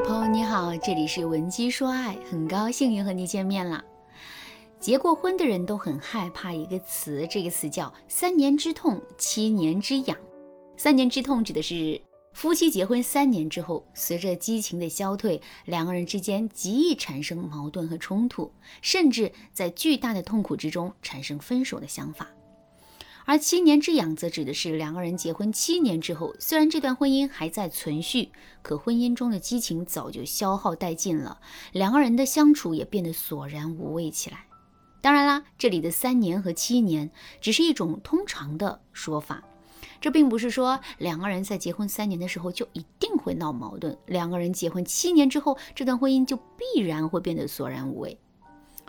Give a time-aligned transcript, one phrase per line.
[0.00, 3.84] 朋友你好，这里是文姬说爱，很高兴又和你见面了。
[4.78, 10.16] 结过婚的人都很害怕一个词，这个词叫“三年之痛，七年之痒”。
[10.78, 12.00] 三年之痛指的是
[12.32, 22.28] 夫妻结婚三年之后，随着激情的消退，两个人之间极易产生矛盾和冲突，甚至在巨大的痛苦之中产生分手的想法。
[23.28, 28.30] 而七年之痒则指的是两个人结婚七年之后，虽然这段婚姻还在存续，
[28.62, 31.38] 可婚姻中的激情早就消耗殆尽了，
[31.72, 34.46] 两个人的相处也变得索然无味起来。
[35.02, 39.44] 当然啦，这里的三年和七年只是一种通常的说法，
[40.00, 48.18] 这并不是说两个人在结婚三年的时候就一定会闹矛盾，两个人结婚七年之后，这段婚姻就必然会变得索然无味。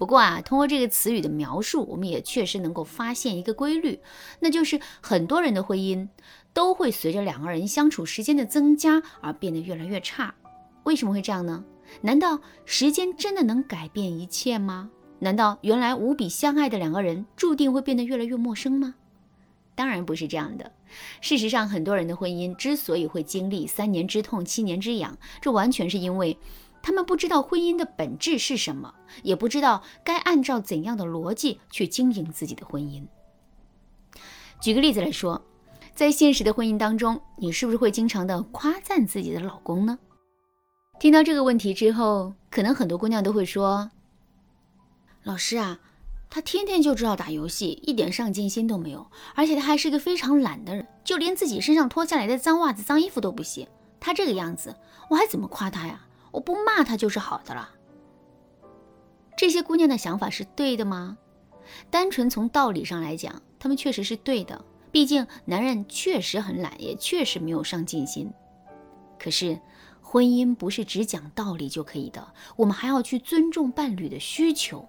[0.00, 4.00] 不过啊，通过这个词语的描述，我们也确实能够发现一个规律，
[4.38, 6.08] 那就是很多人的婚姻
[6.54, 10.34] 都会随着两个人相处时间的增加而变得越来越差。
[10.84, 11.62] 为什么会这样呢？
[12.00, 14.88] 难道时间真的能改变一切吗？
[15.18, 18.94] 难道原来无比相爱的两个人注定会变得越来越陌生吗？
[19.74, 20.72] 当然不是这样的。
[21.20, 26.38] 事实上，很多人的婚姻之所以会经历三年之痛、七年之痒，这完全是因为。
[26.82, 33.04] 他们不知道婚姻的本质是什么，也不知道该按照怎样的逻辑去经营自己的婚姻。
[34.60, 35.42] 举个例子来说，
[35.94, 39.98] 在现实的婚姻当中，你是不是会经常的夸赞自己的老公呢？
[40.98, 43.90] 听到这个问题之后，可能很多姑娘都会说
[45.24, 45.80] ：“老师啊，
[46.28, 53.66] 他天天就知道打游戏，一点上进心都没有，而且他还是个非常懒的人，就连自己身上脱下来的脏袜子、脏衣服都不洗。
[53.98, 54.76] 他这个样子，
[55.08, 57.70] 我还怎么夸他呀？”我不骂他就是好的了。
[59.36, 61.16] 这些姑娘的想法是对的吗？
[61.90, 64.64] 单纯从道理上来讲，他们确实是对的。
[64.92, 68.30] 毕竟男人确实很懒，也确实没有上进心。
[69.18, 69.58] 可是
[70.02, 74.88] 婚姻不是只讲道理就可以的，我们还要去尊重伴侣的需求。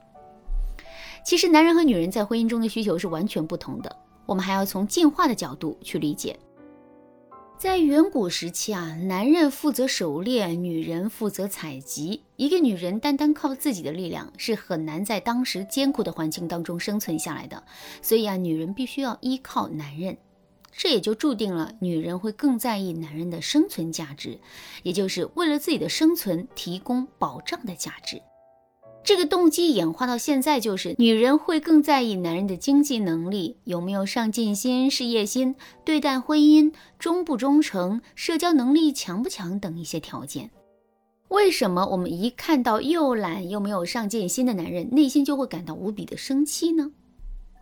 [1.24, 6.38] 其实男人和女人在婚姻中的需求是完全不同的，我们还要从进化的角度去理解。
[7.62, 12.24] 在远古时期啊，男人负责狩猎，女人负责采集。
[12.36, 17.64] 一个女人单单靠自己的力量是很难在当时艰苦的环境当中生存下来的，
[18.02, 20.18] 所以啊，女人必须要依靠男人。
[20.72, 24.40] 这也就注定了女人会更在意男人的生存价值，
[24.82, 28.20] 也就是为了自己的生存提供保障的价值。
[29.04, 40.52] 这个动机演化到现在，就是女人会更在意男人的经济能力有没有上进心、事业心、对待婚姻忠不忠诚、社交能力强不强等一些条件。
[41.30, 46.92] 为什么我们一看到又懒又没有上进心的男人，内心就会感到无比的生气呢？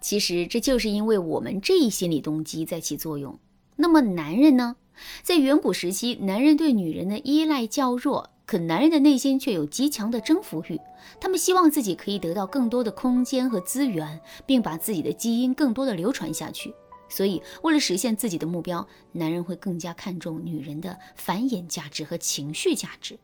[0.01, 3.39] 其实这就是因为我们这一心理动机在起作用。
[3.77, 4.75] 那么男人呢？
[5.23, 8.29] 在远古时期，男人对女人的依赖较弱。
[8.49, 10.81] 可男人的内心却有极强的征服欲，
[11.21, 16.73] 他们希望自己可以得到更多的空间和资源，并把自己的基因更多的流传下去。
[17.07, 23.19] 所以，为了实现自己的目标，男人会更加看重女人的繁衍价值和情绪价值。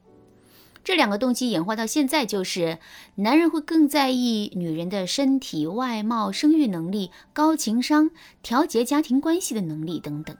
[0.84, 2.78] 这两个动机演化到现在，就是
[3.16, 8.12] 男人会更在意女人的身体、外貌、生育能力、高情商、
[8.44, 10.38] 调节家庭关系的能力等等。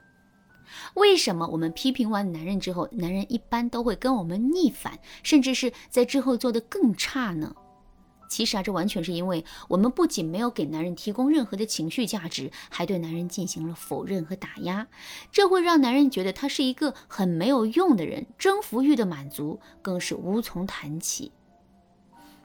[0.94, 7.54] 为什么我们批评完男人之后，男人一般都会跟我们逆反，甚至是在之后做得更差呢？
[8.28, 14.88] 其实啊，这完全是因为我们不仅没有给男人提供任何的情绪价值，还对男人进行了否认和打压，
[15.30, 21.30] 这会让男人觉得他是一个很没有用的人，征服欲的满足更是无从谈起。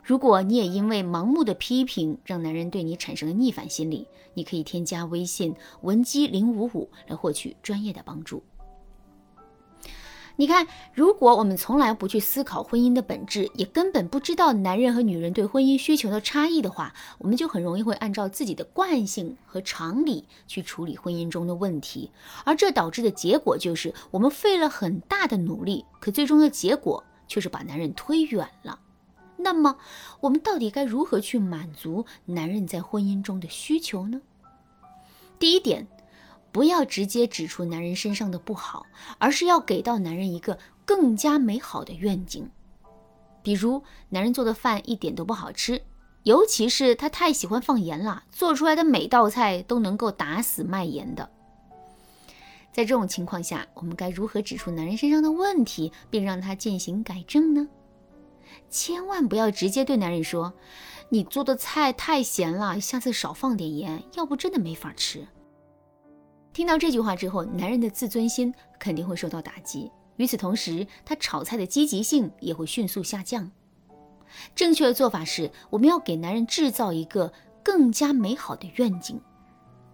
[0.03, 8.43] 如果你也因为盲目的批评让男人对你产生了逆反心理，你可以添加微信文姬零五五来获取专业的帮助。
[10.37, 22.09] 你看，如果我们从来不去思考婚姻的本质，也根本不知道男人和女人对婚姻需求的差异的话，我们就很容易会按照自己的惯性和常理去处理婚姻中的问题，
[22.43, 28.79] 而这导致的结果就是我们费了很大的努力，可最终的结果却是把男人推远了。
[29.43, 29.77] 那么，
[30.19, 34.21] 我们到底该如何去满足男人在婚姻中的需求呢？
[35.39, 35.87] 第一点，
[36.51, 38.85] 不要直接指出男人身上的不好，
[39.17, 42.49] 而是要给到男人一个更加美好的愿景。
[43.41, 45.81] 比如，男人做的饭一点都不好吃，
[46.23, 51.29] 尤其是他太喜欢放盐了，做出来的每道菜都能够打死卖盐的。
[52.71, 57.67] 在这种情况下，我们该如何指出男人身上的问题，并让他进行改正呢？
[58.69, 60.53] 千万不要直接对男人说
[61.09, 65.27] ：“你做的菜太咸了，下次少放点盐，要不真的没法吃。”
[66.53, 69.91] 听到这句话之后，男人的自尊心肯定会受到打击。
[70.17, 73.49] 与此同时，他炒菜的积极性也会迅速下降。
[74.53, 77.31] 正确的做法是，我们要给男人制造一个
[77.63, 79.19] 更加美好的愿景。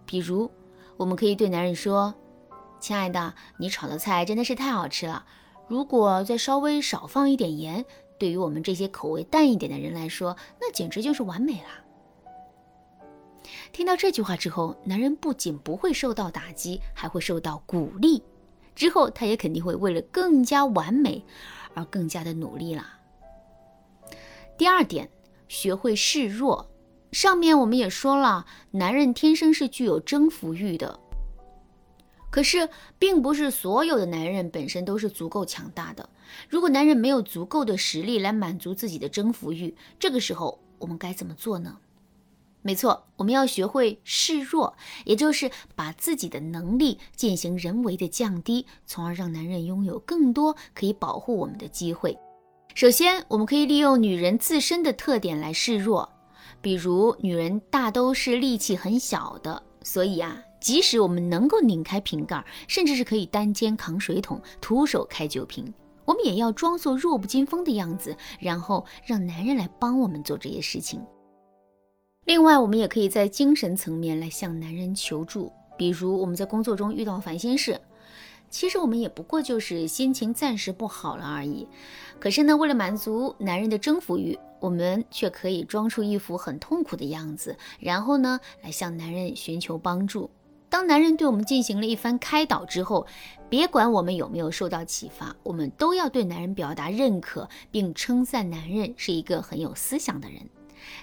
[0.04, 0.50] 比如，
[0.96, 2.14] 我们可以对男人说
[2.80, 5.24] ：“亲爱的，你炒的菜真的是太好吃了。
[5.66, 7.84] 如果再稍微少放一点盐，
[8.18, 11.68] 对于我们这些口味淡一点的人来说，那简直就是完美了。”
[13.72, 18.22] 听到这句话之后，男人不仅不会受到打击，还会受到鼓励。
[18.74, 21.24] 之后，他也肯定会为了更加完美
[21.74, 22.86] 而更加的努力了。
[24.56, 25.08] 第二点，
[25.48, 26.68] 学会示弱。
[27.12, 30.98] 上面我们也说了，男人天生是具有征服欲的。
[32.30, 32.68] 可是，
[32.98, 36.08] 并不是所有的男人本身都是足够强大的。
[36.48, 41.78] 如果男人没有足够的实力来满足自己的征服欲，这个时候我们该怎么做呢？
[42.60, 52.18] 没错，我们要学会示弱，也就是把自己的能力进行人为的降低，从而让男人拥有更多可以保护我们的机会。
[52.74, 56.08] 首先，我们可以利用女人自身的特点来示弱，
[56.60, 65.72] 比如女人大都是力气很小的，所以啊，即使我们能够拧开瓶盖，甚至是可以单肩扛水桶、徒手开酒瓶，
[66.08, 71.04] 我们也要装作弱不禁风的样子，然后让男人来帮我们做这些事情。
[72.24, 77.78] 另外，我们也可以在精神层面来向男人求助，比如我们在工作中遇到烦心事，
[78.48, 81.68] 其实我们也不过就是心情暂时不好了而已。
[82.18, 90.30] 可是呢，为了满足男人的征服欲，我们却可以装出一副很痛苦的样子，然后呢，来向男人寻求帮助。
[90.70, 93.06] 当男人对我们进行了一番开导之后，
[93.48, 100.48] 别管我们有没有受到启发，我们都要对男人表达认可，并称赞男人是一个很有思想的人。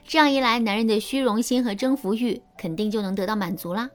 [0.08, 3.90] 这样一来，男人的虚荣心和征服欲肯定就能得到满足啦。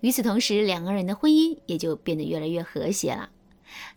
[0.00, 3.30] 与此同时，两个人的婚姻也就变得越来越和谐了。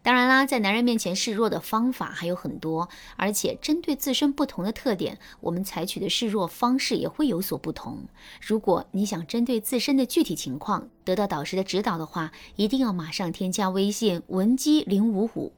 [0.02, 8.06] 当然啦，在男人面前示弱的方法还有很多，而且针对自身不同的特点，我们采取的示弱方式也会有所不同。
[8.42, 15.54] 如果你想针对自身的具体情况得到导师的指导的话，一定要马上添加微信文姬零五五。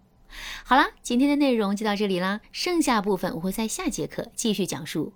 [0.63, 5.13] 好啦，今天的内容就到这里啦，剩下部分我会在下节课继续讲述。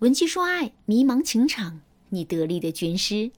[0.00, 1.80] 文姬说爱，迷茫情场，
[2.10, 3.30] 你得力的军师。